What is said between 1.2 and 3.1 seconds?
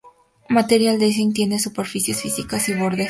tiene superficies físicas y bordes.